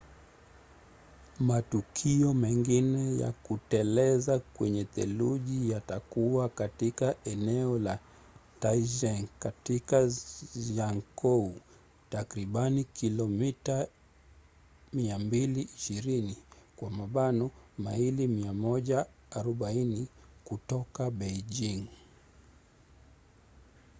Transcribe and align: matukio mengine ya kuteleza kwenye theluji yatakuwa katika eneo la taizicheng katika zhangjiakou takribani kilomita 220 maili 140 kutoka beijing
matukio 1.39 2.33
mengine 2.33 3.19
ya 3.23 3.31
kuteleza 3.31 4.39
kwenye 4.39 4.83
theluji 4.83 5.71
yatakuwa 5.71 6.49
katika 6.49 7.15
eneo 7.25 7.79
la 7.79 7.99
taizicheng 8.59 9.27
katika 9.39 10.07
zhangjiakou 10.07 11.55
takribani 12.09 12.83
kilomita 12.83 13.87
220 14.95 17.49
maili 17.77 18.27
140 18.27 20.05
kutoka 20.45 21.11
beijing 21.11 21.87